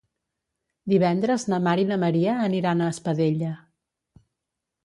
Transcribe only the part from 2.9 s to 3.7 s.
Espadella.